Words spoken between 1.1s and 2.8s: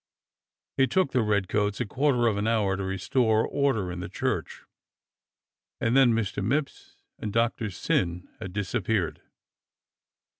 the redcoats a quarter of an hour